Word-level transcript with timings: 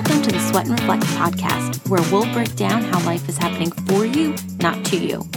Welcome 0.00 0.22
to 0.22 0.32
the 0.32 0.40
Sweat 0.40 0.66
and 0.66 0.80
Reflect 0.80 1.02
podcast, 1.02 1.86
where 1.90 2.00
we'll 2.10 2.32
break 2.32 2.56
down 2.56 2.84
how 2.84 3.04
life 3.04 3.28
is 3.28 3.36
happening 3.36 3.70
for 3.70 4.06
you, 4.06 4.34
not 4.58 4.82
to 4.86 4.96
you. 4.96 5.28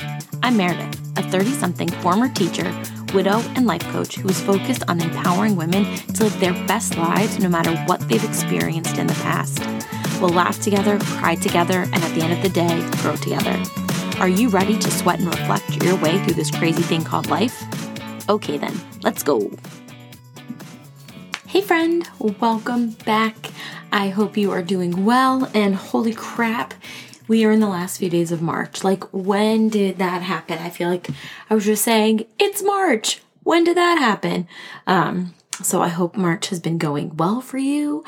I'm 0.42 0.56
Meredith, 0.56 1.18
a 1.18 1.22
30 1.22 1.52
something 1.52 1.90
former 1.90 2.30
teacher, 2.30 2.74
widow, 3.14 3.40
and 3.58 3.66
life 3.66 3.84
coach 3.92 4.16
who 4.16 4.30
is 4.30 4.40
focused 4.40 4.84
on 4.88 5.02
empowering 5.02 5.58
women 5.58 5.84
to 6.14 6.24
live 6.24 6.40
their 6.40 6.54
best 6.66 6.96
lives 6.96 7.40
no 7.40 7.50
matter 7.50 7.76
what 7.88 8.08
they've 8.08 8.24
experienced 8.24 8.98
in 8.98 9.08
the 9.08 9.14
past. 9.16 9.60
We'll 10.22 10.30
laugh 10.30 10.62
together, 10.62 10.98
cry 11.00 11.36
together, 11.36 11.82
and 11.82 11.96
at 11.96 12.16
the 12.16 12.22
end 12.22 12.32
of 12.32 12.42
the 12.42 12.48
day, 12.48 12.90
grow 13.02 13.18
together. 13.18 13.62
Are 14.22 14.30
you 14.30 14.48
ready 14.48 14.80
to 14.80 14.92
sweat 14.92 15.20
and 15.20 15.28
reflect 15.28 15.84
your 15.84 15.98
way 15.98 16.24
through 16.24 16.36
this 16.36 16.52
crazy 16.52 16.84
thing 16.84 17.04
called 17.04 17.28
life? 17.28 17.62
Okay, 18.30 18.58
then, 18.58 18.80
let's 19.02 19.24
go. 19.24 19.52
Hey, 21.54 21.62
friend, 21.62 22.10
welcome 22.18 22.94
back. 23.06 23.52
I 23.92 24.10
hope 24.10 24.38
you 24.38 24.50
are 24.50 24.64
doing 24.64 25.06
well. 25.06 25.52
And 25.54 25.76
holy 25.76 26.12
crap, 26.12 26.74
we 27.28 27.46
are 27.46 27.52
in 27.52 27.60
the 27.60 27.68
last 27.68 28.00
few 28.00 28.10
days 28.10 28.32
of 28.32 28.42
March. 28.42 28.84
Like, 28.84 29.04
when 29.14 29.70
did 29.70 30.00
that 30.00 30.24
happen? 30.24 30.58
I 30.58 30.72
feel 30.72 30.90
like 30.90 31.10
I 31.52 31.54
was 31.54 31.66
just 31.66 31.84
saying, 31.84 32.26
it's 32.40 32.64
March. 32.64 33.22
When 33.44 33.64
did 33.64 33.78
that 33.78 34.00
happen? 34.00 34.48
Um, 34.88 35.36
so 35.62 35.80
I 35.80 35.90
hope 35.90 36.18
March 36.18 36.48
has 36.48 36.60
been 36.60 36.80
going 36.80 37.16
well 37.18 37.40
for 37.40 37.60
you. 37.60 38.04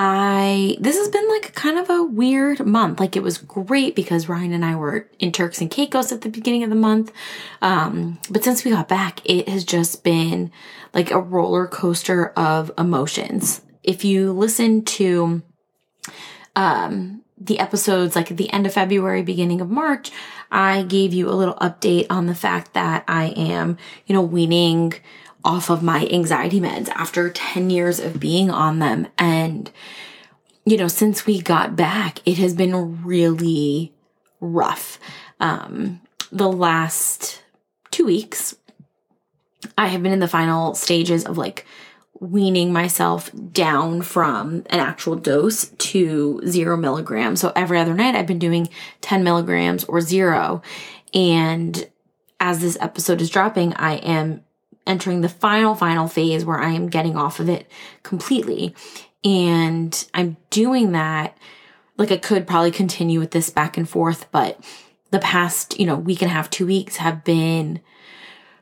I 0.00 0.76
this 0.78 0.96
has 0.96 1.08
been 1.08 1.28
like 1.28 1.56
kind 1.56 1.76
of 1.76 1.90
a 1.90 2.04
weird 2.04 2.64
month. 2.64 3.00
Like 3.00 3.16
it 3.16 3.22
was 3.22 3.38
great 3.38 3.96
because 3.96 4.28
Ryan 4.28 4.52
and 4.52 4.64
I 4.64 4.76
were 4.76 5.10
in 5.18 5.32
Turks 5.32 5.60
and 5.60 5.68
Caicos 5.68 6.12
at 6.12 6.20
the 6.20 6.28
beginning 6.28 6.62
of 6.62 6.70
the 6.70 6.76
month. 6.76 7.12
Um, 7.60 8.20
but 8.30 8.44
since 8.44 8.64
we 8.64 8.70
got 8.70 8.86
back, 8.86 9.20
it 9.24 9.48
has 9.48 9.64
just 9.64 10.04
been 10.04 10.52
like 10.94 11.10
a 11.10 11.18
roller 11.18 11.66
coaster 11.66 12.28
of 12.36 12.70
emotions. 12.78 13.60
If 13.82 14.04
you 14.04 14.32
listen 14.32 14.84
to 14.84 15.42
um 16.54 17.24
the 17.36 17.58
episodes 17.58 18.14
like 18.14 18.30
at 18.30 18.36
the 18.36 18.52
end 18.52 18.66
of 18.66 18.74
February, 18.74 19.22
beginning 19.22 19.60
of 19.60 19.68
March, 19.68 20.12
I 20.48 20.84
gave 20.84 21.12
you 21.12 21.28
a 21.28 21.34
little 21.34 21.54
update 21.54 22.06
on 22.08 22.26
the 22.26 22.36
fact 22.36 22.74
that 22.74 23.02
I 23.08 23.26
am, 23.30 23.76
you 24.06 24.14
know, 24.14 24.22
weaning 24.22 24.94
off 25.44 25.70
of 25.70 25.82
my 25.82 26.06
anxiety 26.06 26.60
meds 26.60 26.88
after 26.90 27.30
10 27.30 27.70
years 27.70 28.00
of 28.00 28.20
being 28.20 28.50
on 28.50 28.78
them. 28.78 29.06
And, 29.16 29.70
you 30.64 30.76
know, 30.76 30.88
since 30.88 31.26
we 31.26 31.40
got 31.40 31.76
back, 31.76 32.20
it 32.26 32.38
has 32.38 32.54
been 32.54 33.04
really 33.04 33.92
rough. 34.40 34.98
Um, 35.40 36.00
the 36.32 36.50
last 36.50 37.42
two 37.90 38.04
weeks, 38.04 38.56
I 39.76 39.86
have 39.86 40.02
been 40.02 40.12
in 40.12 40.20
the 40.20 40.28
final 40.28 40.74
stages 40.74 41.24
of 41.24 41.38
like 41.38 41.64
weaning 42.20 42.72
myself 42.72 43.30
down 43.52 44.02
from 44.02 44.64
an 44.70 44.80
actual 44.80 45.14
dose 45.14 45.68
to 45.78 46.40
zero 46.46 46.76
milligrams. 46.76 47.40
So 47.40 47.52
every 47.54 47.78
other 47.78 47.94
night 47.94 48.16
I've 48.16 48.26
been 48.26 48.38
doing 48.38 48.68
10 49.02 49.22
milligrams 49.22 49.84
or 49.84 50.00
zero. 50.00 50.62
And 51.14 51.88
as 52.40 52.60
this 52.60 52.76
episode 52.80 53.20
is 53.20 53.30
dropping, 53.30 53.74
I 53.74 53.96
am 53.96 54.42
entering 54.88 55.20
the 55.20 55.28
final, 55.28 55.74
final 55.74 56.08
phase 56.08 56.44
where 56.44 56.58
I 56.58 56.70
am 56.70 56.88
getting 56.88 57.16
off 57.16 57.38
of 57.38 57.48
it 57.48 57.70
completely. 58.02 58.74
And 59.24 60.08
I'm 60.14 60.36
doing 60.50 60.92
that. 60.92 61.36
Like 61.96 62.10
I 62.10 62.16
could 62.16 62.46
probably 62.46 62.70
continue 62.70 63.20
with 63.20 63.32
this 63.32 63.50
back 63.50 63.76
and 63.76 63.88
forth, 63.88 64.30
but 64.30 64.60
the 65.10 65.18
past, 65.18 65.78
you 65.78 65.86
know, 65.86 65.96
week 65.96 66.22
and 66.22 66.30
a 66.30 66.34
half, 66.34 66.50
two 66.50 66.66
weeks 66.66 66.96
have 66.96 67.24
been 67.24 67.80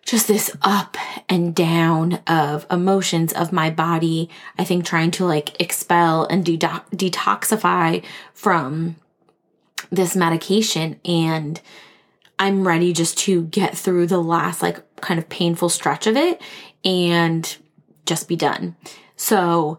just 0.05 0.29
this 0.29 0.57
up 0.63 0.97
and 1.29 1.55
down 1.55 2.15
of 2.29 2.65
emotions 2.71 3.33
of 3.33 3.53
my 3.53 3.69
body. 3.71 4.31
I 4.57 4.65
think 4.65 4.85
trying 4.85 5.11
to 5.13 5.27
like 5.27 5.61
expel 5.61 6.27
and 6.27 6.45
de- 6.45 6.59
detoxify 6.59 8.05
from 8.33 8.97
this 9.91 10.15
medication. 10.15 11.01
And 11.05 11.61
I'm 12.39 12.67
ready 12.67 12.93
just 12.93 13.19
to 13.19 13.45
get 13.45 13.77
through 13.77 14.07
the 14.07 14.23
last 14.23 14.63
like 14.63 14.81
kind 15.01 15.19
of 15.19 15.29
painful 15.29 15.69
stretch 15.69 16.07
of 16.07 16.17
it 16.17 16.41
and 16.85 17.57
just 18.07 18.29
be 18.29 18.37
done. 18.37 18.77
So, 19.17 19.79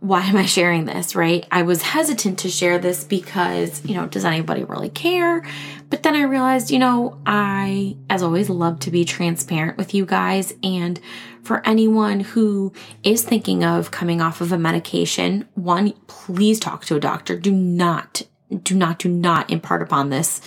why 0.00 0.22
am 0.22 0.36
I 0.36 0.46
sharing 0.46 0.86
this, 0.86 1.14
right? 1.14 1.46
I 1.50 1.62
was 1.62 1.82
hesitant 1.82 2.40
to 2.40 2.48
share 2.48 2.78
this 2.78 3.04
because, 3.04 3.84
you 3.84 3.94
know, 3.94 4.06
does 4.06 4.24
anybody 4.24 4.64
really 4.64 4.88
care? 4.88 5.44
But 5.88 6.02
then 6.02 6.16
I 6.16 6.22
realized, 6.22 6.70
you 6.70 6.80
know, 6.80 7.18
I, 7.24 7.96
as 8.10 8.22
always, 8.22 8.50
love 8.50 8.80
to 8.80 8.90
be 8.90 9.04
transparent 9.04 9.78
with 9.78 9.94
you 9.94 10.04
guys. 10.04 10.52
And 10.64 10.98
for 11.42 11.64
anyone 11.66 12.20
who 12.20 12.72
is 13.04 13.22
thinking 13.22 13.62
of 13.62 13.92
coming 13.92 14.20
off 14.20 14.40
of 14.40 14.50
a 14.50 14.58
medication, 14.58 15.46
one, 15.54 15.92
please 16.08 16.58
talk 16.58 16.84
to 16.86 16.96
a 16.96 17.00
doctor. 17.00 17.38
Do 17.38 17.52
not, 17.52 18.22
do 18.64 18.74
not, 18.74 18.98
do 18.98 19.08
not 19.08 19.50
impart 19.50 19.82
upon 19.82 20.10
this, 20.10 20.40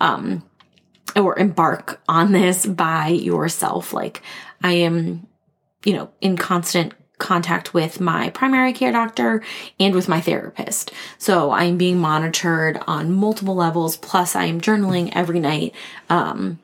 um, 0.00 0.42
or 1.16 1.38
embark 1.38 2.00
on 2.08 2.32
this 2.32 2.66
by 2.66 3.08
yourself. 3.08 3.92
Like 3.92 4.22
I 4.62 4.72
am, 4.72 5.26
you 5.84 5.94
know, 5.94 6.10
in 6.20 6.36
constant 6.36 6.94
contact 7.18 7.74
with 7.74 8.00
my 8.00 8.30
primary 8.30 8.72
care 8.72 8.92
doctor 8.92 9.42
and 9.80 9.94
with 9.94 10.08
my 10.08 10.20
therapist. 10.20 10.92
So 11.18 11.50
I'm 11.50 11.76
being 11.76 11.98
monitored 11.98 12.80
on 12.86 13.12
multiple 13.12 13.56
levels. 13.56 13.96
Plus 13.96 14.36
I 14.36 14.44
am 14.44 14.60
journaling 14.60 15.10
every 15.14 15.40
night. 15.40 15.74
Um, 16.08 16.60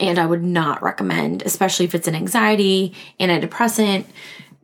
and 0.00 0.18
I 0.18 0.26
would 0.26 0.42
not 0.42 0.82
recommend, 0.82 1.42
especially 1.42 1.84
if 1.84 1.94
it's 1.94 2.08
an 2.08 2.14
anxiety, 2.14 2.94
antidepressant, 3.20 4.06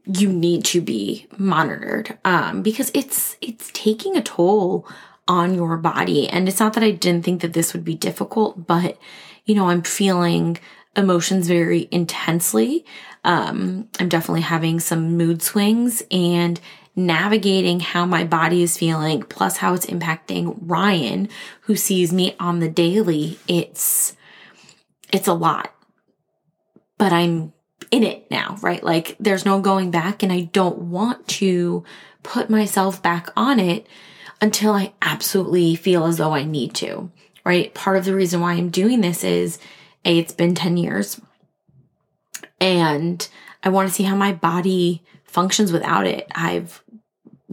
you 0.05 0.33
need 0.33 0.65
to 0.65 0.81
be 0.81 1.27
monitored 1.39 2.19
um, 2.25 2.63
because 2.63 2.91
it's 2.93 3.37
it's 3.41 3.71
taking 3.73 4.17
a 4.17 4.23
toll 4.23 4.87
on 5.29 5.55
your 5.55 5.77
body. 5.77 6.29
And 6.29 6.49
it's 6.49 6.61
not 6.61 6.73
that 6.75 6.83
I 6.83 6.91
didn't 6.91 7.25
think 7.25 7.41
that 7.43 7.53
this 7.53 7.73
would 7.73 7.85
be 7.85 7.95
difficult, 7.95 8.67
but 8.67 8.99
you 9.45 9.55
know, 9.55 9.69
I'm 9.69 9.83
feeling 9.83 10.59
emotions 10.97 11.49
very 11.49 11.89
intensely. 11.91 12.85
Um, 13.25 13.89
I'm 13.99 14.09
definitely 14.09 14.43
having 14.43 14.81
some 14.81 15.17
mood 15.17 15.43
swings 15.43 16.03
and 16.11 16.61
navigating 16.95 17.81
how 17.81 18.05
my 18.05 18.25
body 18.25 18.63
is 18.63 18.77
feeling, 18.77 19.23
plus 19.23 19.59
how 19.59 19.75
it's 19.75 19.87
impacting 19.87 20.59
Ryan, 20.61 21.29
who 21.63 21.77
sees 21.77 22.13
me 22.13 22.37
on 22.39 22.59
the 22.59 22.69
daily. 22.69 23.39
It's, 23.49 24.15
it's 25.13 25.29
a 25.29 25.33
lot, 25.33 25.73
but 26.99 27.13
I'm 27.13 27.53
in 27.91 28.03
it 28.03 28.31
now, 28.31 28.57
right? 28.61 28.83
Like 28.83 29.17
there's 29.19 29.45
no 29.45 29.61
going 29.61 29.91
back 29.91 30.23
and 30.23 30.33
I 30.33 30.43
don't 30.53 30.79
want 30.79 31.27
to 31.29 31.85
put 32.23 32.51
myself 32.51 33.03
back 33.03 33.29
on 33.37 33.59
it 33.59 33.87
until 34.43 34.73
I 34.73 34.93
absolutely 35.01 35.77
feel 35.77 36.05
as 36.05 36.19
though 36.19 36.35
I 36.35 36.43
need 36.43 36.75
to, 36.75 37.11
right? 37.45 37.73
Part 37.73 37.97
of 37.97 38.05
the 38.05 38.15
reason 38.15 38.41
why 38.41 38.55
I'm 38.55 38.69
doing 38.69 39.01
this 39.01 39.23
is 39.23 39.59
A, 40.05 40.19
it's 40.19 40.33
been 40.33 40.55
10 40.55 40.77
years 40.77 41.21
and 42.61 43.27
I 43.63 43.69
want 43.69 43.89
to 43.89 43.95
see 43.95 44.03
how 44.03 44.17
my 44.17 44.33
body 44.33 45.03
functions 45.25 45.73
without 45.73 46.07
it. 46.07 46.27
I've 46.35 46.83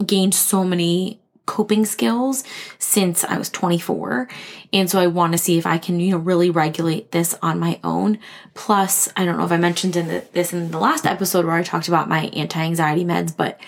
gained 0.04 0.34
so 0.34 0.64
many 0.64 1.20
coping 1.46 1.84
skills 1.84 2.44
since 2.78 3.24
I 3.24 3.38
was 3.38 3.50
24. 3.50 4.28
And 4.72 4.90
so 4.90 4.98
I 4.98 5.06
want 5.06 5.32
to 5.32 5.38
see 5.38 5.58
if 5.58 5.66
I 5.66 5.78
can, 5.78 6.00
you 6.00 6.12
know, 6.12 6.18
really 6.18 6.50
regulate 6.50 7.12
this 7.12 7.36
on 7.40 7.58
my 7.58 7.78
own. 7.82 8.18
Plus, 8.54 9.08
I 9.16 9.24
don't 9.24 9.36
know 9.36 9.44
if 9.44 9.52
I 9.52 9.56
mentioned 9.56 9.96
in 9.96 10.08
the, 10.08 10.24
this 10.32 10.52
in 10.52 10.70
the 10.70 10.78
last 10.78 11.06
episode 11.06 11.44
where 11.44 11.54
I 11.54 11.62
talked 11.62 11.88
about 11.88 12.08
my 12.08 12.26
anti-anxiety 12.26 13.04
meds, 13.04 13.36
but 13.36 13.60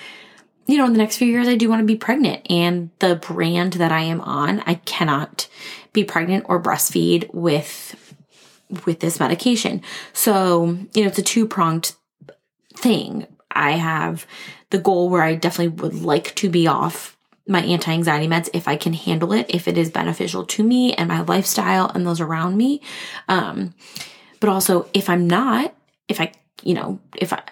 you 0.66 0.78
know, 0.78 0.86
in 0.86 0.92
the 0.92 0.98
next 0.98 1.16
few 1.16 1.28
years, 1.28 1.48
I 1.48 1.56
do 1.56 1.68
want 1.68 1.80
to 1.80 1.86
be 1.86 1.96
pregnant. 1.96 2.46
And 2.50 2.90
the 3.00 3.16
brand 3.16 3.74
that 3.74 3.92
I 3.92 4.02
am 4.02 4.20
on, 4.20 4.60
I 4.60 4.74
cannot 4.74 5.48
be 5.92 6.04
pregnant 6.04 6.46
or 6.48 6.62
breastfeed 6.62 7.32
with 7.32 7.96
with 8.86 9.00
this 9.00 9.20
medication. 9.20 9.82
So, 10.14 10.78
you 10.94 11.02
know, 11.02 11.08
it's 11.08 11.18
a 11.18 11.22
two 11.22 11.46
pronged 11.46 11.94
thing. 12.74 13.26
I 13.50 13.72
have 13.72 14.26
the 14.70 14.78
goal 14.78 15.10
where 15.10 15.22
I 15.22 15.34
definitely 15.34 15.82
would 15.82 16.02
like 16.02 16.34
to 16.36 16.48
be 16.48 16.66
off 16.66 17.16
my 17.46 17.62
anti 17.62 17.92
anxiety 17.92 18.28
meds 18.28 18.48
if 18.54 18.68
I 18.68 18.76
can 18.76 18.92
handle 18.92 19.32
it, 19.32 19.46
if 19.48 19.68
it 19.68 19.76
is 19.76 19.90
beneficial 19.90 20.46
to 20.46 20.62
me 20.62 20.94
and 20.94 21.08
my 21.08 21.20
lifestyle 21.22 21.90
and 21.90 22.06
those 22.06 22.20
around 22.20 22.56
me. 22.56 22.80
Um, 23.28 23.74
but 24.40 24.48
also, 24.48 24.88
if 24.94 25.10
I'm 25.10 25.26
not, 25.26 25.74
if 26.08 26.20
I, 26.20 26.32
you 26.62 26.74
know, 26.74 27.00
if 27.16 27.32
I, 27.32 27.42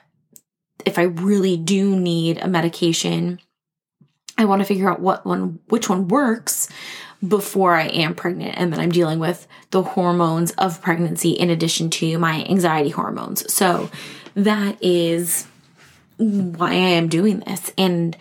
if 0.86 0.98
I 0.98 1.02
really 1.02 1.56
do 1.56 1.96
need 1.96 2.38
a 2.38 2.48
medication, 2.48 3.40
I 4.38 4.44
want 4.44 4.60
to 4.60 4.66
figure 4.66 4.90
out 4.90 5.00
what 5.00 5.26
one, 5.26 5.60
which 5.68 5.88
one 5.88 6.08
works 6.08 6.68
before 7.26 7.74
I 7.74 7.86
am 7.88 8.14
pregnant. 8.14 8.54
And 8.56 8.72
then 8.72 8.80
I'm 8.80 8.92
dealing 8.92 9.18
with 9.18 9.46
the 9.70 9.82
hormones 9.82 10.52
of 10.52 10.80
pregnancy 10.80 11.30
in 11.30 11.50
addition 11.50 11.90
to 11.90 12.18
my 12.18 12.44
anxiety 12.44 12.90
hormones. 12.90 13.52
So 13.52 13.90
that 14.34 14.82
is 14.82 15.46
why 16.16 16.70
I 16.70 16.74
am 16.74 17.08
doing 17.08 17.40
this. 17.40 17.72
And 17.76 18.16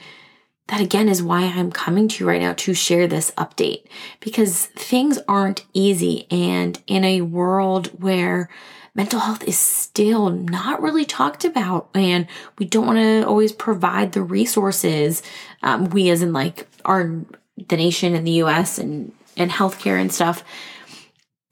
that 0.67 0.81
again 0.81 1.09
is 1.09 1.23
why 1.23 1.43
I'm 1.43 1.71
coming 1.71 2.07
to 2.07 2.23
you 2.23 2.29
right 2.29 2.41
now 2.41 2.53
to 2.53 2.73
share 2.73 3.07
this 3.07 3.31
update 3.31 3.85
because 4.19 4.67
things 4.67 5.17
aren't 5.27 5.65
easy. 5.73 6.27
And 6.29 6.81
in 6.85 7.03
a 7.03 7.21
world 7.21 7.87
where 8.01 8.49
mental 8.95 9.19
health 9.19 9.43
is 9.43 9.57
still 9.57 10.29
not 10.29 10.81
really 10.81 11.05
talked 11.05 11.45
about 11.45 11.89
and 11.93 12.27
we 12.57 12.65
don't 12.65 12.85
want 12.85 12.99
to 12.99 13.27
always 13.27 13.51
provide 13.51 14.11
the 14.11 14.21
resources, 14.21 15.23
um, 15.63 15.89
we 15.89 16.09
as 16.09 16.21
in 16.21 16.33
like 16.33 16.67
our, 16.85 17.21
the 17.67 17.77
nation 17.77 18.15
and 18.15 18.25
the 18.25 18.43
US 18.43 18.77
and, 18.77 19.11
and 19.37 19.51
healthcare 19.51 19.99
and 19.99 20.11
stuff. 20.11 20.43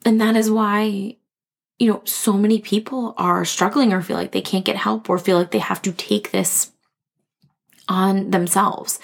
And 0.04 0.20
that 0.20 0.36
is 0.36 0.50
why 0.50 1.16
you 1.78 1.92
know, 1.92 2.02
so 2.04 2.32
many 2.32 2.58
people 2.58 3.14
are 3.16 3.44
struggling 3.44 3.92
or 3.92 4.02
feel 4.02 4.16
like 4.16 4.32
they 4.32 4.40
can't 4.40 4.64
get 4.64 4.76
help 4.76 5.08
or 5.08 5.18
feel 5.18 5.38
like 5.38 5.52
they 5.52 5.58
have 5.58 5.80
to 5.82 5.92
take 5.92 6.32
this 6.32 6.72
on 7.88 8.30
themselves. 8.30 8.98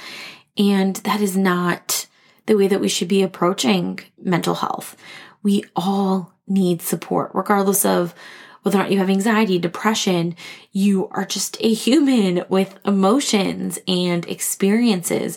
And 0.59 0.97
that 0.97 1.21
is 1.21 1.37
not 1.37 2.07
the 2.47 2.57
way 2.57 2.69
that 2.69 2.81
we 2.81 2.89
should 2.89 3.09
be 3.09 3.23
approaching 3.23 4.01
mental 4.21 4.57
health. 4.57 4.97
We 5.43 5.65
all 5.77 6.34
need 6.47 6.83
support, 6.83 7.31
regardless 7.35 7.85
of 7.85 8.15
whether 8.63 8.79
or 8.79 8.83
not 8.83 8.91
you 8.91 8.99
have 8.99 9.11
anxiety, 9.11 9.59
depression, 9.59 10.35
you 10.73 11.09
are 11.09 11.27
just 11.27 11.57
a 11.61 11.73
human 11.73 12.45
with 12.49 12.79
emotions 12.85 13.79
and 13.87 14.27
experiences. 14.27 15.37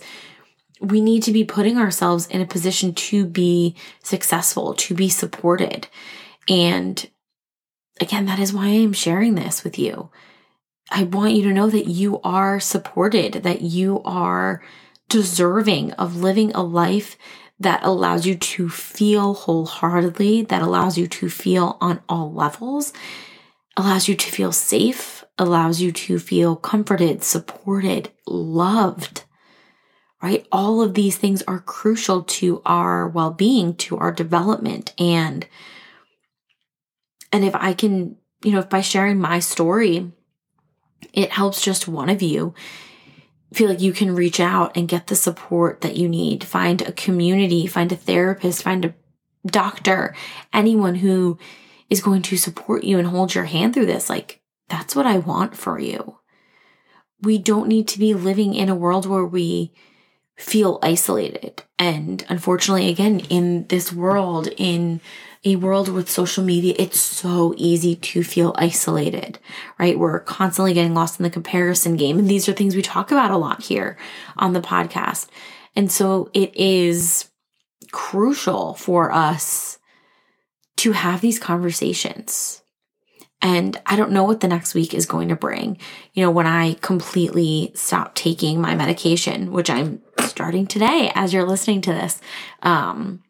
We 0.80 1.02
need 1.02 1.24
to 1.24 1.32
be 1.32 1.44
putting 1.44 1.78
ourselves 1.78 2.28
in 2.28 2.40
a 2.40 2.46
position 2.46 2.94
to 2.94 3.26
be 3.26 3.76
successful, 4.02 4.74
to 4.76 4.96
be 4.96 5.10
supported. 5.10 5.88
And 6.48 7.10
again, 8.00 8.26
that 8.28 8.40
is 8.40 8.54
why 8.54 8.66
I 8.68 8.76
am 8.76 8.94
sharing 8.94 9.36
this 9.36 9.64
with 9.64 9.78
you. 9.78 10.10
I 10.90 11.04
want 11.04 11.34
you 11.34 11.44
to 11.44 11.54
know 11.54 11.70
that 11.70 11.88
you 11.88 12.22
are 12.22 12.62
supported, 12.62 13.34
that 13.44 13.62
you 13.62 14.02
are 14.06 14.64
deserving 15.10 15.92
of 15.94 16.18
living 16.18 16.52
a 16.52 16.64
life 16.64 17.18
that 17.60 17.84
allows 17.84 18.26
you 18.26 18.36
to 18.36 18.70
feel 18.70 19.34
wholeheartedly, 19.34 20.44
that 20.44 20.62
allows 20.62 20.98
you 20.98 21.08
to 21.08 21.30
feel 21.30 21.78
on 21.82 22.02
all 22.08 22.32
levels, 22.32 22.94
allows 23.76 24.08
you 24.08 24.16
to 24.16 24.32
feel 24.32 24.52
safe, 24.52 25.24
allows 25.38 25.82
you 25.82 25.92
to 25.92 26.20
feel 26.20 26.56
comforted, 26.56 27.24
supported, 27.24 28.12
loved, 28.28 29.24
right? 30.22 30.46
All 30.52 30.82
of 30.82 30.94
these 30.94 31.18
things 31.18 31.44
are 31.44 31.60
crucial 31.60 32.24
to 32.24 32.62
our 32.66 33.08
well 33.08 33.32
being, 33.32 33.76
to 33.76 33.98
our 33.98 34.12
development. 34.12 34.94
And, 35.00 35.48
and 37.32 37.44
if 37.44 37.56
I 37.56 37.74
can, 37.74 38.18
you 38.44 38.52
know, 38.52 38.60
if 38.60 38.70
by 38.70 38.82
sharing 38.82 39.20
my 39.20 39.40
story, 39.40 40.12
it 41.14 41.32
helps 41.32 41.62
just 41.62 41.88
one 41.88 42.10
of 42.10 42.22
you 42.22 42.54
feel 43.54 43.70
like 43.70 43.82
you 43.82 43.94
can 43.94 44.16
reach 44.16 44.40
out 44.40 44.76
and 44.76 44.88
get 44.88 45.08
the 45.08 45.16
support 45.16 45.82
that 45.82 45.96
you 45.96 46.10
need. 46.10 46.44
Find 46.44 46.82
a 46.82 46.92
community, 46.92 47.68
find 47.68 47.92
a 47.92 47.96
therapist, 47.96 48.64
find 48.64 48.86
a 48.86 48.94
doctor, 49.46 50.16
anyone 50.54 50.96
who 50.96 51.38
is 51.90 52.02
going 52.02 52.22
to 52.24 52.38
support 52.38 52.84
you 52.84 53.00
and 53.00 53.08
hold 53.08 53.34
your 53.34 53.46
hand 53.46 53.74
through 53.74 53.86
this. 53.86 54.10
Like, 54.10 54.42
that's 54.68 54.96
what 54.96 55.06
I 55.06 55.18
want 55.18 55.56
for 55.56 55.80
you. 55.80 56.18
We 57.22 57.38
don't 57.38 57.70
need 57.70 57.88
to 57.90 58.00
be 58.00 58.14
living 58.14 58.54
in 58.54 58.70
a 58.70 58.76
world 58.76 59.06
where 59.06 59.26
we 59.26 59.74
feel 60.36 60.80
isolated. 60.84 61.64
And 61.80 62.26
unfortunately, 62.30 62.90
again, 62.90 63.22
in 63.30 63.66
this 63.68 63.92
world, 63.92 64.50
in 64.58 65.02
a 65.48 65.56
world 65.56 65.88
with 65.88 66.10
social 66.10 66.44
media, 66.44 66.76
it's 66.78 67.00
so 67.00 67.54
easy 67.58 67.96
to 67.96 68.24
feel 68.24 68.54
isolated, 68.58 69.40
right? 69.80 69.98
We're 69.98 70.20
constantly 70.20 70.74
getting 70.74 70.94
lost 70.94 71.20
in 71.20 71.24
the 71.24 71.30
comparison 71.30 71.96
game. 71.96 72.20
And 72.20 72.30
these 72.30 72.50
are 72.50 72.54
things 72.54 72.76
we 72.76 72.82
talk 72.82 73.12
about 73.12 73.32
a 73.32 73.38
lot 73.38 73.64
here 73.64 73.98
on 74.36 74.54
the 74.54 74.62
podcast. 74.62 75.28
And 75.76 75.92
so 75.92 76.30
it 76.34 76.54
is 76.56 77.30
crucial 77.92 78.74
for 78.74 79.12
us 79.12 79.80
to 80.78 80.92
have 80.92 81.22
these 81.22 81.40
conversations. 81.40 82.62
And 83.42 83.80
I 83.86 83.96
don't 83.96 84.12
know 84.12 84.24
what 84.24 84.42
the 84.42 84.48
next 84.48 84.74
week 84.74 84.94
is 84.94 85.06
going 85.06 85.30
to 85.30 85.36
bring. 85.36 85.78
You 86.14 86.24
know, 86.24 86.32
when 86.32 86.48
I 86.48 86.74
completely 86.82 87.72
stop 87.76 88.16
taking 88.16 88.60
my 88.60 88.76
medication, 88.76 89.52
which 89.52 89.70
I'm 89.70 90.02
starting 90.20 90.68
today 90.68 91.12
as 91.16 91.34
you're 91.34 91.46
listening 91.46 91.82
to 91.82 91.94
this, 91.94 92.20
um, 92.64 93.24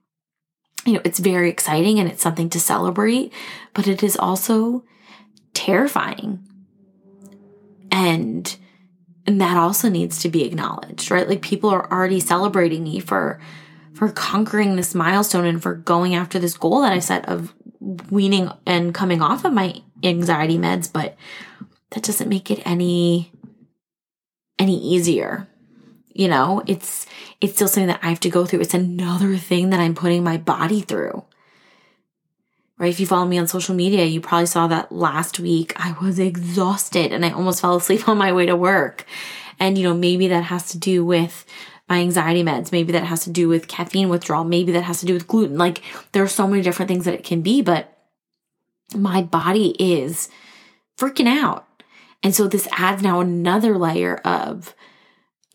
you 0.87 0.93
know, 0.93 1.01
it's 1.03 1.19
very 1.19 1.49
exciting 1.49 1.99
and 1.99 2.09
it's 2.09 2.21
something 2.21 2.49
to 2.49 2.59
celebrate, 2.59 3.33
but 3.73 3.87
it 3.87 4.01
is 4.01 4.15
also 4.15 4.83
terrifying. 5.53 6.39
And 7.91 8.55
and 9.25 9.41
that 9.41 9.57
also 9.57 9.89
needs 9.89 10.19
to 10.21 10.29
be 10.29 10.45
acknowledged, 10.45 11.11
right? 11.11 11.27
Like 11.27 11.41
people 11.41 11.69
are 11.69 11.91
already 11.91 12.21
celebrating 12.21 12.83
me 12.83 12.99
for 13.01 13.39
for 13.93 14.09
conquering 14.09 14.75
this 14.75 14.95
milestone 14.95 15.45
and 15.45 15.61
for 15.61 15.75
going 15.75 16.15
after 16.15 16.39
this 16.39 16.55
goal 16.55 16.81
that 16.81 16.93
I 16.93 16.99
set 16.99 17.27
of 17.27 17.53
weaning 18.09 18.49
and 18.65 18.93
coming 18.93 19.21
off 19.21 19.43
of 19.43 19.53
my 19.53 19.81
anxiety 20.03 20.57
meds, 20.57 20.91
but 20.91 21.17
that 21.91 22.03
doesn't 22.03 22.29
make 22.29 22.49
it 22.49 22.61
any 22.65 23.31
any 24.57 24.77
easier 24.77 25.47
you 26.17 26.27
know, 26.27 26.63
it's, 26.65 27.05
it's 27.39 27.53
still 27.53 27.67
something 27.67 27.87
that 27.87 27.99
I 28.01 28.09
have 28.09 28.19
to 28.21 28.29
go 28.29 28.45
through. 28.45 28.61
It's 28.61 28.73
another 28.73 29.37
thing 29.37 29.69
that 29.69 29.79
I'm 29.79 29.95
putting 29.95 30.23
my 30.23 30.37
body 30.37 30.81
through. 30.81 31.23
Right. 32.79 32.89
If 32.89 32.99
you 32.99 33.07
follow 33.07 33.25
me 33.25 33.39
on 33.39 33.47
social 33.47 33.73
media, 33.73 34.05
you 34.05 34.21
probably 34.21 34.45
saw 34.45 34.67
that 34.67 34.91
last 34.91 35.39
week 35.39 35.73
I 35.77 35.95
was 36.01 36.19
exhausted 36.19 37.11
and 37.11 37.25
I 37.25 37.31
almost 37.31 37.61
fell 37.61 37.75
asleep 37.75 38.07
on 38.07 38.17
my 38.17 38.31
way 38.31 38.45
to 38.45 38.55
work. 38.55 39.05
And, 39.59 39.77
you 39.77 39.83
know, 39.83 39.95
maybe 39.95 40.27
that 40.27 40.43
has 40.43 40.69
to 40.71 40.77
do 40.77 41.03
with 41.03 41.45
my 41.89 41.99
anxiety 41.99 42.43
meds. 42.43 42.71
Maybe 42.71 42.91
that 42.91 43.05
has 43.05 43.23
to 43.23 43.31
do 43.31 43.47
with 43.47 43.67
caffeine 43.67 44.09
withdrawal. 44.09 44.43
Maybe 44.43 44.71
that 44.73 44.83
has 44.83 44.99
to 44.99 45.07
do 45.07 45.13
with 45.13 45.27
gluten. 45.27 45.57
Like 45.57 45.81
there 46.11 46.23
are 46.23 46.27
so 46.27 46.47
many 46.47 46.61
different 46.61 46.89
things 46.89 47.05
that 47.05 47.15
it 47.15 47.23
can 47.23 47.41
be, 47.41 47.61
but 47.61 47.97
my 48.95 49.21
body 49.23 49.75
is 49.79 50.29
freaking 50.97 51.27
out. 51.27 51.67
And 52.21 52.35
so 52.35 52.47
this 52.47 52.67
adds 52.71 53.01
now 53.01 53.19
another 53.19 53.77
layer 53.77 54.17
of 54.17 54.75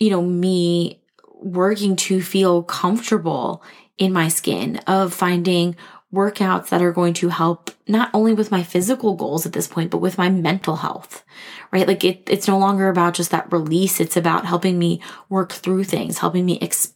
you 0.03 0.11
know, 0.11 0.21
me 0.21 1.01
working 1.41 1.95
to 1.95 2.21
feel 2.21 2.65
comfortable 2.65 3.63
in 3.99 4.13
my 4.13 4.27
skin, 4.27 4.79
of 4.89 5.15
finding 5.15 5.77
workouts 6.13 6.71
that 6.71 6.83
are 6.83 6.91
going 6.91 7.15
to 7.15 7.29
help 7.29 7.71
not 7.87 8.11
only 8.13 8.35
with 8.35 8.51
my 8.51 8.65
physical 8.65 9.15
goals 9.15 9.47
at 9.47 9.53
this 9.53 9.69
point, 9.69 9.93
but 9.93 9.99
with 9.99 10.19
my 10.19 10.29
mental 10.29 10.75
health, 10.75 11.25
right? 11.71 11.87
Like 11.87 12.03
it, 12.03 12.25
it's 12.29 12.49
no 12.49 12.59
longer 12.59 12.89
about 12.89 13.15
just 13.15 13.31
that 13.31 13.53
release. 13.53 14.01
It's 14.01 14.17
about 14.17 14.45
helping 14.45 14.77
me 14.77 15.01
work 15.29 15.53
through 15.53 15.85
things, 15.85 16.19
helping 16.19 16.45
me 16.45 16.59
ex, 16.61 16.95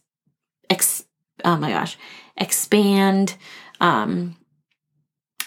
ex 0.69 1.05
oh 1.45 1.55
my 1.55 1.71
gosh, 1.71 1.97
expand, 2.35 3.37
um, 3.79 4.35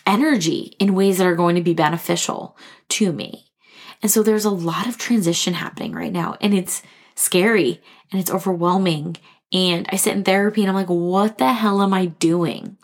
energy 0.07 0.77
in 0.79 0.95
ways 0.95 1.19
that 1.19 1.27
are 1.27 1.37
going 1.37 1.57
to 1.57 1.63
be 1.63 1.75
beneficial 1.75 2.57
to 2.89 3.13
me. 3.13 3.53
And 4.01 4.11
so 4.11 4.23
there's 4.23 4.47
a 4.47 4.51
lot 4.51 4.87
of 4.87 4.97
transition 4.97 5.53
happening 5.53 5.93
right 5.93 6.13
now. 6.13 6.39
And 6.41 6.55
it's, 6.55 6.83
scary 7.21 7.81
and 8.11 8.21
it's 8.21 8.31
overwhelming. 8.31 9.17
And 9.53 9.87
I 9.91 9.97
sit 9.97 10.17
in 10.17 10.25
therapy 10.25 10.63
and 10.63 10.71
I'm 10.71 10.77
like, 10.77 10.89
what 10.89 11.39
the 11.39 11.53
hell 11.53 11.83
am 11.83 11.93
I 11.93 12.07
doing? 12.07 12.77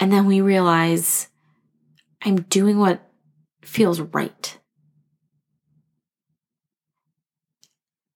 And 0.00 0.12
then 0.12 0.26
we 0.26 0.40
realize 0.40 1.28
I'm 2.24 2.42
doing 2.42 2.78
what 2.78 3.00
feels 3.62 4.00
right. 4.00 4.58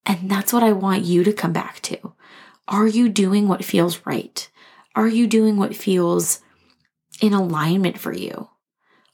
And 0.04 0.30
that's 0.30 0.52
what 0.52 0.62
I 0.62 0.72
want 0.72 1.04
you 1.04 1.24
to 1.24 1.32
come 1.32 1.52
back 1.52 1.80
to. 1.82 2.14
Are 2.68 2.86
you 2.86 3.08
doing 3.08 3.48
what 3.48 3.64
feels 3.64 4.04
right? 4.06 4.48
Are 4.94 5.08
you 5.08 5.26
doing 5.26 5.56
what 5.56 5.76
feels 5.76 6.40
in 7.20 7.32
alignment 7.32 7.98
for 7.98 8.12
you? 8.12 8.48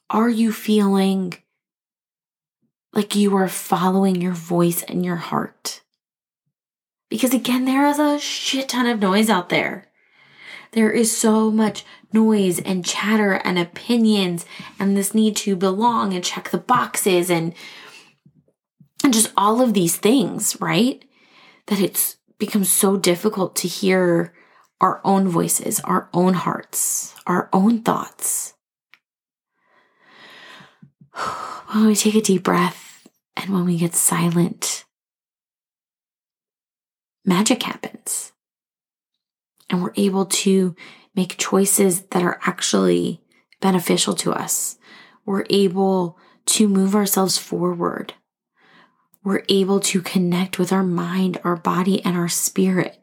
Are 0.09 0.29
you 0.29 0.53
feeling 0.53 1.35
like 2.93 3.17
you 3.17 3.35
are 3.37 3.49
following 3.49 4.21
your 4.21 4.33
voice 4.33 4.83
and 4.83 5.05
your 5.05 5.17
heart. 5.17 5.81
Because 7.09 7.35
again, 7.35 7.65
there 7.65 7.87
is 7.87 7.99
a 7.99 8.19
shit 8.19 8.71
ton 8.71 8.87
of 8.87 9.01
noise 9.01 9.29
out 9.29 9.49
there. 9.49 9.89
There 10.73 10.91
is 10.91 11.15
so 11.15 11.51
much 11.51 11.85
noise 12.13 12.59
and 12.59 12.85
chatter 12.85 13.33
and 13.33 13.59
opinions 13.59 14.47
and 14.79 14.97
this 14.97 15.15
need 15.15 15.37
to 15.37 15.55
belong 15.55 16.15
and 16.15 16.25
check 16.25 16.51
the 16.51 16.59
boxes 16.59 17.31
and 17.31 17.55
and 19.05 19.13
just 19.13 19.33
all 19.37 19.61
of 19.61 19.75
these 19.75 19.97
things, 19.97 20.61
right? 20.61 21.05
That 21.67 21.81
it's 21.81 22.17
become 22.39 22.65
so 22.65 22.97
difficult 22.97 23.57
to 23.57 23.69
hear 23.69 24.33
our 24.81 25.01
own 25.05 25.29
voices, 25.29 25.81
our 25.81 26.09
own 26.15 26.35
hearts, 26.35 27.15
our 27.27 27.49
own 27.53 27.83
thoughts. 27.83 28.55
When 31.15 31.87
we 31.87 31.95
take 31.97 32.15
a 32.15 32.21
deep 32.21 32.43
breath 32.43 33.07
and 33.37 33.51
when 33.51 33.65
we 33.65 33.79
get 33.79 33.95
silent, 33.95 34.85
magic 37.25 37.63
happens. 37.63 38.33
And 39.71 39.83
we're 39.83 39.95
able 39.97 40.27
to 40.27 40.77
make 41.15 41.39
choices 41.39 42.03
that 42.03 42.23
are 42.23 42.39
actually 42.45 43.23
beneficial 43.61 44.15
to 44.17 44.33
us. 44.33 44.77
We're 45.25 45.47
able 45.49 46.19
to 46.47 46.69
move 46.69 46.95
ourselves 46.95 47.39
forward. 47.39 48.15
we're 49.25 49.45
able 49.49 49.81
to 49.81 50.03
connect 50.03 50.59
with 50.59 50.73
our 50.73 50.83
mind, 50.83 51.41
our 51.45 51.57
body, 51.57 52.05
and 52.05 52.17
our 52.17 52.29
spirit. 52.29 52.99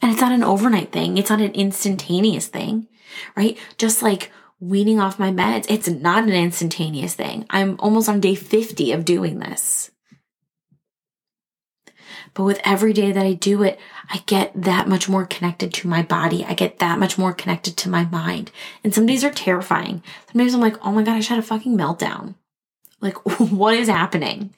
And 0.00 0.10
it's 0.10 0.20
not 0.20 0.32
an 0.32 0.44
overnight 0.44 0.92
thing. 0.92 1.18
It's 1.18 1.30
not 1.30 1.40
an 1.42 1.52
instantaneous 1.52 2.46
thing, 2.46 2.88
right? 3.36 3.58
Just 3.76 4.02
like 4.02 4.32
weaning 4.60 5.00
off 5.00 5.18
my 5.18 5.30
meds, 5.30 5.66
it's 5.68 5.88
not 5.88 6.24
an 6.24 6.30
instantaneous 6.30 7.14
thing. 7.14 7.46
I'm 7.50 7.76
almost 7.80 8.08
on 8.08 8.20
day 8.20 8.34
50 8.34 8.92
of 8.92 9.04
doing 9.04 9.38
this. 9.38 9.90
But 12.34 12.44
with 12.44 12.60
every 12.64 12.92
day 12.92 13.10
that 13.10 13.24
I 13.24 13.32
do 13.32 13.62
it, 13.62 13.80
I 14.08 14.22
get 14.26 14.52
that 14.54 14.86
much 14.86 15.08
more 15.08 15.26
connected 15.26 15.72
to 15.74 15.88
my 15.88 16.02
body. 16.02 16.44
I 16.44 16.54
get 16.54 16.78
that 16.78 16.98
much 16.98 17.18
more 17.18 17.32
connected 17.32 17.76
to 17.78 17.88
my 17.88 18.04
mind. 18.04 18.52
And 18.84 18.94
some 18.94 19.06
days 19.06 19.24
are 19.24 19.32
terrifying. 19.32 20.02
Sometimes 20.30 20.54
I'm 20.54 20.60
like, 20.60 20.84
oh 20.86 20.92
my 20.92 21.02
God, 21.02 21.16
I 21.16 21.20
should 21.20 21.36
have 21.36 21.44
a 21.44 21.46
fucking 21.46 21.76
meltdown. 21.76 22.34
Like, 23.00 23.16
what 23.40 23.74
is 23.74 23.88
happening? 23.88 24.54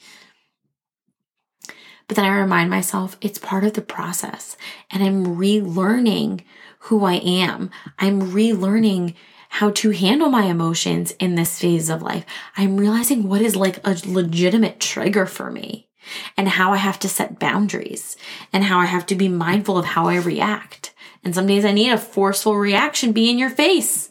But 2.09 2.17
then 2.17 2.25
I 2.27 2.41
remind 2.41 2.69
myself 2.69 3.17
it's 3.21 3.39
part 3.39 3.65
of 3.65 3.73
the 3.73 3.81
process 3.81 4.57
and 4.91 5.03
I'm 5.03 5.37
relearning 5.37 6.41
who 6.81 7.05
I 7.05 7.15
am. 7.15 7.71
I'm 7.99 8.33
relearning 8.33 9.15
how 9.53 9.71
to 9.71 9.91
handle 9.91 10.31
my 10.31 10.45
emotions 10.45 11.11
in 11.19 11.35
this 11.35 11.61
phase 11.61 11.91
of 11.91 12.01
life. 12.01 12.25
I'm 12.57 12.79
realizing 12.79 13.29
what 13.29 13.43
is 13.43 13.55
like 13.55 13.87
a 13.87 13.99
legitimate 14.07 14.81
trigger 14.81 15.27
for 15.27 15.51
me 15.51 15.91
and 16.39 16.49
how 16.49 16.73
I 16.73 16.79
have 16.79 16.99
to 17.01 17.09
set 17.09 17.39
boundaries 17.39 18.17
and 18.51 18.65
how 18.65 18.79
I 18.79 18.87
have 18.87 19.05
to 19.07 19.15
be 19.15 19.29
mindful 19.29 19.77
of 19.77 19.85
how 19.85 20.07
I 20.07 20.17
react. 20.17 20.95
And 21.23 21.35
some 21.35 21.47
days 21.47 21.67
I 21.67 21.73
need 21.73 21.93
a 21.93 21.99
forceful 21.99 22.57
reaction 22.57 23.13
be 23.13 23.29
in 23.29 23.37
your 23.37 23.51
face. 23.51 24.09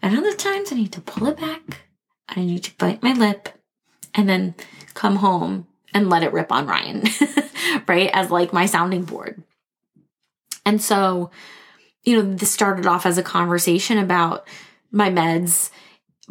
And 0.00 0.16
other 0.16 0.32
times 0.32 0.70
I 0.70 0.76
need 0.76 0.92
to 0.92 1.00
pull 1.00 1.26
it 1.26 1.38
back. 1.38 1.80
I 2.28 2.44
need 2.44 2.62
to 2.62 2.76
bite 2.76 3.02
my 3.02 3.14
lip 3.14 3.48
and 4.14 4.28
then 4.28 4.54
come 4.94 5.16
home 5.16 5.66
and 5.92 6.08
let 6.08 6.22
it 6.22 6.32
rip 6.32 6.52
on 6.52 6.68
Ryan, 6.68 7.02
right? 7.88 8.10
As 8.12 8.30
like 8.30 8.52
my 8.52 8.66
sounding 8.66 9.02
board. 9.02 9.42
And 10.64 10.80
so, 10.80 11.32
you 12.04 12.14
know, 12.14 12.32
this 12.32 12.52
started 12.52 12.86
off 12.86 13.06
as 13.06 13.18
a 13.18 13.24
conversation 13.24 13.98
about 13.98 14.46
my 14.94 15.10
meds, 15.10 15.70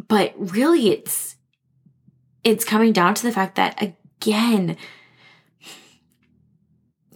but 0.07 0.33
really 0.37 0.89
it's 0.89 1.35
it's 2.43 2.65
coming 2.65 2.91
down 2.91 3.13
to 3.15 3.23
the 3.23 3.31
fact 3.31 3.55
that 3.55 3.81
again, 3.81 4.77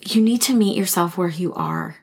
you 0.06 0.22
need 0.22 0.42
to 0.44 0.54
meet 0.54 0.78
yourself 0.78 1.18
where 1.18 1.30
you 1.30 1.54
are. 1.54 1.98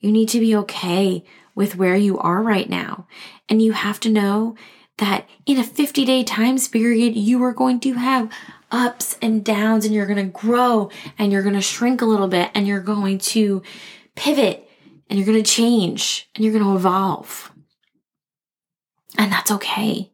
You 0.00 0.12
need 0.12 0.28
to 0.30 0.40
be 0.40 0.54
okay 0.56 1.24
with 1.54 1.76
where 1.76 1.96
you 1.96 2.18
are 2.18 2.42
right 2.42 2.68
now. 2.68 3.06
And 3.48 3.62
you 3.62 3.72
have 3.72 4.00
to 4.00 4.10
know 4.10 4.56
that 4.98 5.28
in 5.46 5.58
a 5.58 5.64
50 5.64 6.04
day 6.04 6.24
time 6.24 6.58
period, 6.58 7.16
you 7.16 7.42
are 7.42 7.52
going 7.52 7.80
to 7.80 7.94
have 7.94 8.30
ups 8.70 9.16
and 9.22 9.44
downs 9.44 9.84
and 9.84 9.94
you're 9.94 10.06
going 10.06 10.16
to 10.16 10.38
grow 10.38 10.90
and 11.18 11.32
you're 11.32 11.42
going 11.42 11.54
to 11.54 11.60
shrink 11.60 12.02
a 12.02 12.06
little 12.06 12.28
bit 12.28 12.50
and 12.54 12.66
you're 12.66 12.80
going 12.80 13.18
to 13.18 13.62
pivot 14.14 14.68
and 15.08 15.18
you're 15.18 15.26
going 15.26 15.42
to 15.42 15.50
change 15.50 16.28
and 16.34 16.44
you're 16.44 16.52
going 16.52 16.64
to 16.64 16.76
evolve. 16.76 17.53
And 19.16 19.32
that's 19.32 19.50
okay. 19.50 20.10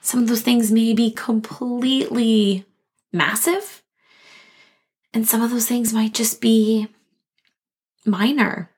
Some 0.00 0.20
of 0.20 0.28
those 0.28 0.42
things 0.42 0.72
may 0.72 0.92
be 0.92 1.10
completely 1.10 2.64
massive, 3.12 3.82
and 5.12 5.28
some 5.28 5.42
of 5.42 5.50
those 5.50 5.66
things 5.66 5.92
might 5.92 6.14
just 6.14 6.40
be 6.40 6.88
minor 8.06 8.70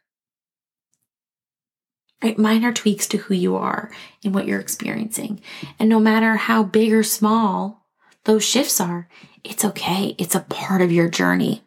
right? 2.23 2.39
Minor 2.39 2.73
tweaks 2.73 3.07
to 3.09 3.19
who 3.19 3.35
you 3.35 3.57
are 3.57 3.91
and 4.25 4.35
what 4.35 4.47
you're 4.47 4.61
experiencing. 4.61 5.41
And 5.79 5.89
no 5.89 5.99
matter 5.99 6.37
how 6.37 6.63
big 6.63 6.93
or 6.93 7.03
small 7.03 7.87
those 8.25 8.45
shifts 8.45 8.81
are, 8.81 9.09
it's 9.43 9.65
okay. 9.65 10.15
It's 10.19 10.35
a 10.35 10.41
part 10.41 10.83
of 10.83 10.93
your 10.93 11.09
journey. 11.09 11.63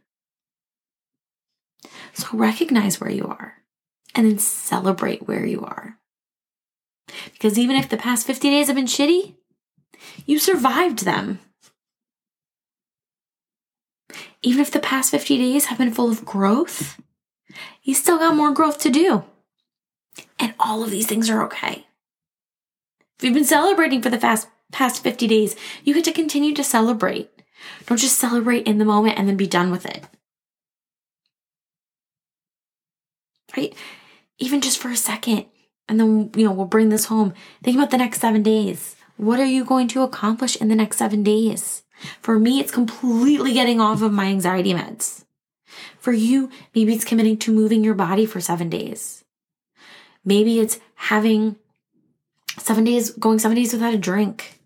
So 2.13 2.27
recognize 2.33 3.01
where 3.01 3.11
you 3.11 3.25
are 3.27 3.55
and 4.13 4.25
then 4.25 4.39
celebrate 4.39 5.27
where 5.27 5.45
you 5.45 5.61
are. 5.61 5.97
Because 7.33 7.57
even 7.57 7.75
if 7.75 7.89
the 7.89 7.97
past 7.97 8.27
50 8.27 8.49
days 8.49 8.67
have 8.67 8.75
been 8.75 8.85
shitty, 8.85 9.35
you 10.25 10.39
survived 10.39 11.05
them. 11.05 11.39
Even 14.41 14.61
if 14.61 14.71
the 14.71 14.79
past 14.79 15.11
50 15.11 15.37
days 15.37 15.65
have 15.65 15.77
been 15.77 15.93
full 15.93 16.11
of 16.11 16.25
growth, 16.25 17.01
you 17.83 17.93
still 17.93 18.17
got 18.17 18.35
more 18.35 18.53
growth 18.53 18.79
to 18.79 18.89
do. 18.89 19.23
And 20.39 20.53
all 20.59 20.83
of 20.83 20.91
these 20.91 21.07
things 21.07 21.29
are 21.29 21.43
okay. 21.45 21.85
If 23.17 23.23
you've 23.23 23.33
been 23.33 23.45
celebrating 23.45 24.01
for 24.01 24.09
the 24.09 24.17
past, 24.17 24.47
past 24.71 25.01
50 25.03 25.27
days, 25.27 25.55
you 25.83 25.93
get 25.93 26.03
to 26.05 26.11
continue 26.11 26.53
to 26.53 26.63
celebrate. 26.63 27.29
Don't 27.85 27.97
just 27.97 28.19
celebrate 28.19 28.67
in 28.67 28.77
the 28.77 28.85
moment 28.85 29.17
and 29.17 29.27
then 29.27 29.37
be 29.37 29.47
done 29.47 29.71
with 29.71 29.85
it. 29.85 30.03
Right? 33.55 33.73
Even 34.37 34.61
just 34.61 34.77
for 34.77 34.89
a 34.89 34.97
second. 34.97 35.45
And 35.87 35.99
then, 35.99 36.31
you 36.35 36.45
know, 36.45 36.51
we'll 36.51 36.65
bring 36.65 36.89
this 36.89 37.05
home. 37.05 37.33
Think 37.63 37.77
about 37.77 37.91
the 37.91 37.97
next 37.97 38.21
seven 38.21 38.41
days. 38.41 38.95
What 39.17 39.39
are 39.39 39.45
you 39.45 39.63
going 39.63 39.87
to 39.89 40.03
accomplish 40.03 40.55
in 40.55 40.67
the 40.67 40.75
next 40.75 40.97
seven 40.97 41.23
days? 41.23 41.83
For 42.21 42.39
me, 42.39 42.59
it's 42.59 42.71
completely 42.71 43.53
getting 43.53 43.79
off 43.79 44.01
of 44.01 44.11
my 44.11 44.25
anxiety 44.25 44.73
meds. 44.73 45.25
For 45.97 46.11
you, 46.11 46.49
maybe 46.73 46.93
it's 46.93 47.05
committing 47.05 47.37
to 47.39 47.53
moving 47.53 47.83
your 47.83 47.93
body 47.93 48.25
for 48.25 48.41
seven 48.41 48.69
days. 48.69 49.23
Maybe 50.23 50.59
it's 50.59 50.79
having 50.95 51.55
seven 52.57 52.83
days, 52.83 53.11
going 53.11 53.39
seven 53.39 53.55
days 53.55 53.73
without 53.73 53.93
a 53.93 53.97
drink. 53.97 54.59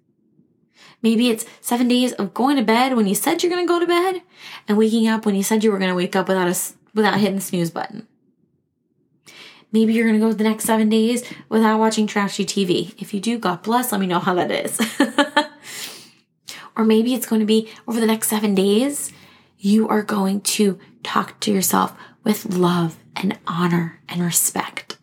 Maybe 1.02 1.30
it's 1.30 1.46
seven 1.62 1.88
days 1.88 2.14
of 2.14 2.34
going 2.34 2.58
to 2.58 2.64
bed 2.64 2.96
when 2.96 3.08
you 3.08 3.16
said 3.16 3.42
you're 3.42 3.52
going 3.52 3.66
to 3.66 3.72
go 3.72 3.80
to 3.80 3.88
bed 3.88 4.22
and 4.68 4.78
waking 4.78 5.08
up 5.08 5.26
when 5.26 5.36
you 5.36 5.44
said 5.44 5.64
you 5.64 5.72
were 5.72 5.80
going 5.80 5.90
to 5.90 5.96
wake 5.96 6.16
up 6.16 6.28
without 6.28 6.48
a, 6.48 6.58
without 6.94 7.20
hitting 7.20 7.36
the 7.36 7.42
snooze 7.42 7.72
button. 7.72 8.08
Maybe 9.72 9.94
you're 9.94 10.08
going 10.08 10.20
to 10.20 10.26
go 10.26 10.34
the 10.34 10.44
next 10.44 10.66
seven 10.66 10.90
days 10.90 11.24
without 11.48 11.80
watching 11.80 12.08
trashy 12.08 12.46
TV. 12.46 12.94
If 13.00 13.14
you 13.14 13.20
do, 13.20 13.38
God 13.38 13.62
bless, 13.62 13.92
let 13.92 14.02
me 14.02 14.08
know 14.08 14.20
how 14.20 14.34
that 14.34 14.50
is. 14.52 14.80
or 16.76 16.84
maybe 16.84 17.14
it's 17.14 17.28
going 17.28 17.40
to 17.42 17.46
be 17.46 17.70
over 17.88 18.00
the 18.00 18.08
next 18.08 18.30
seven 18.30 18.56
days, 18.56 19.12
you 19.58 19.88
are 19.88 20.02
going 20.02 20.42
to 20.42 20.80
talk 21.04 21.40
to 21.42 21.52
yourself 21.52 21.94
with 22.24 22.46
love 22.46 22.98
and 23.16 23.38
honor 23.46 24.02
and 24.10 24.22
respect. 24.22 24.98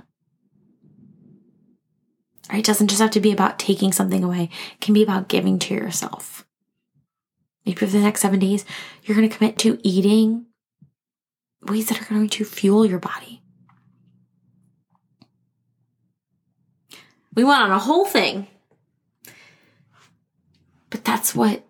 Right? 2.50 2.60
It 2.60 2.64
doesn't 2.64 2.88
just 2.88 3.00
have 3.00 3.10
to 3.12 3.20
be 3.20 3.32
about 3.32 3.58
taking 3.58 3.92
something 3.92 4.24
away. 4.24 4.50
It 4.72 4.80
can 4.80 4.94
be 4.94 5.02
about 5.02 5.28
giving 5.28 5.58
to 5.60 5.74
yourself. 5.74 6.44
Maybe 7.64 7.78
for 7.78 7.86
the 7.86 8.00
next 8.00 8.20
seven 8.20 8.38
days, 8.38 8.64
you're 9.02 9.16
going 9.16 9.28
to 9.28 9.36
commit 9.36 9.58
to 9.58 9.80
eating 9.82 10.46
ways 11.62 11.88
that 11.88 12.00
are 12.00 12.14
going 12.14 12.28
to 12.28 12.44
fuel 12.44 12.86
your 12.86 13.00
body. 13.00 13.42
We 17.36 17.44
went 17.44 17.60
on 17.62 17.70
a 17.70 17.78
whole 17.78 18.06
thing. 18.06 18.48
But 20.90 21.04
that's 21.04 21.34
what 21.34 21.62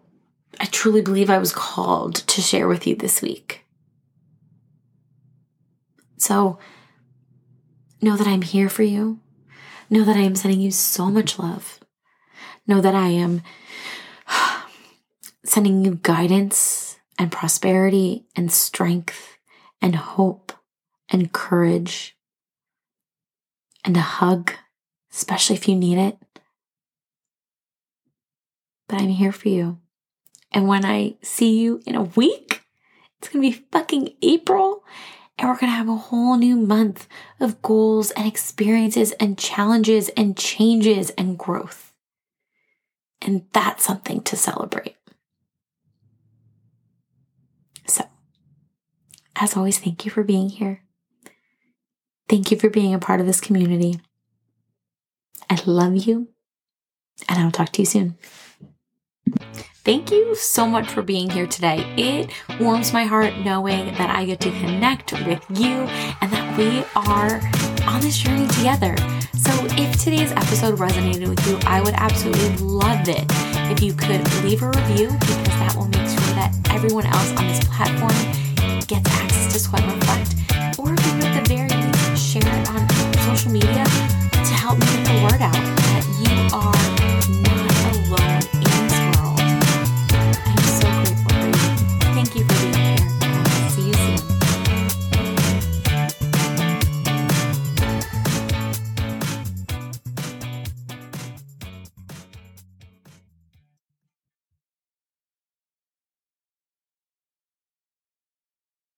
I 0.58 0.64
truly 0.66 1.02
believe 1.02 1.28
I 1.28 1.38
was 1.38 1.52
called 1.52 2.14
to 2.14 2.40
share 2.40 2.68
with 2.68 2.86
you 2.86 2.94
this 2.94 3.20
week. 3.20 3.64
So 6.16 6.58
know 8.00 8.16
that 8.16 8.26
I'm 8.26 8.42
here 8.42 8.68
for 8.68 8.84
you. 8.84 9.20
Know 9.90 10.04
that 10.04 10.16
I 10.16 10.20
am 10.20 10.36
sending 10.36 10.60
you 10.60 10.70
so 10.70 11.06
much 11.06 11.38
love. 11.38 11.80
Know 12.66 12.80
that 12.80 12.94
I 12.94 13.08
am 13.08 13.42
sending 15.44 15.84
you 15.84 15.96
guidance 15.96 16.98
and 17.18 17.32
prosperity 17.32 18.26
and 18.34 18.52
strength 18.52 19.36
and 19.82 19.96
hope 19.96 20.52
and 21.10 21.32
courage 21.32 22.16
and 23.84 23.96
a 23.96 24.00
hug, 24.00 24.52
especially 25.12 25.56
if 25.56 25.68
you 25.68 25.76
need 25.76 25.98
it. 25.98 26.18
But 28.88 29.00
I'm 29.00 29.08
here 29.08 29.32
for 29.32 29.48
you. 29.48 29.78
And 30.52 30.68
when 30.68 30.84
I 30.84 31.16
see 31.22 31.58
you 31.58 31.82
in 31.86 31.94
a 31.94 32.04
week, 32.04 32.62
it's 33.18 33.28
going 33.28 33.42
to 33.42 33.50
be 33.50 33.64
fucking 33.72 34.14
April 34.22 34.84
and 35.38 35.48
we're 35.48 35.56
going 35.56 35.70
to 35.70 35.76
have 35.76 35.88
a 35.88 35.96
whole 35.96 36.36
new 36.36 36.56
month 36.56 37.06
of 37.40 37.60
goals 37.60 38.10
and 38.12 38.26
experiences 38.26 39.12
and 39.12 39.36
challenges 39.36 40.08
and 40.10 40.36
changes 40.36 41.10
and 41.10 41.38
growth. 41.38 41.92
And 43.20 43.44
that's 43.52 43.84
something 43.84 44.22
to 44.22 44.36
celebrate. 44.36 44.96
So, 47.86 48.04
as 49.36 49.56
always, 49.56 49.78
thank 49.78 50.04
you 50.04 50.10
for 50.10 50.24
being 50.24 50.48
here. 50.48 50.82
Thank 52.28 52.50
you 52.50 52.58
for 52.58 52.70
being 52.70 52.94
a 52.94 52.98
part 52.98 53.20
of 53.20 53.26
this 53.26 53.40
community. 53.40 54.00
Love 55.66 55.96
you, 55.96 56.28
and 57.28 57.40
I'll 57.40 57.50
talk 57.50 57.72
to 57.72 57.82
you 57.82 57.86
soon. 57.86 58.16
Thank 59.84 60.10
you 60.12 60.34
so 60.36 60.66
much 60.66 60.88
for 60.88 61.02
being 61.02 61.28
here 61.28 61.46
today. 61.46 61.84
It 61.96 62.30
warms 62.60 62.92
my 62.92 63.04
heart 63.04 63.38
knowing 63.44 63.86
that 63.94 64.10
I 64.10 64.24
get 64.24 64.40
to 64.40 64.50
connect 64.50 65.12
with 65.12 65.44
you 65.50 65.74
and 66.20 66.32
that 66.32 66.58
we 66.58 66.84
are 66.94 67.40
on 67.88 68.00
this 68.00 68.18
journey 68.18 68.46
together. 68.48 68.96
So, 69.34 69.50
if 69.78 70.02
today's 70.02 70.32
episode 70.32 70.78
resonated 70.78 71.28
with 71.28 71.44
you, 71.48 71.58
I 71.66 71.80
would 71.80 71.94
absolutely 71.94 72.56
love 72.58 73.08
it 73.08 73.24
if 73.70 73.82
you 73.82 73.92
could 73.92 74.22
leave 74.44 74.62
a 74.62 74.68
review 74.68 75.08
because 75.08 75.58
that 75.58 75.74
will 75.76 75.88
make 75.88 76.08
sure 76.08 76.34
that 76.34 76.54
everyone 76.70 77.06
else 77.06 77.30
on 77.30 77.46
this 77.48 77.64
platform 77.64 78.14
gets 78.86 79.10
access 79.10 79.52
to 79.52 79.58
Sweat 79.58 79.84
Reflect 79.84 80.78
Or 80.78 80.94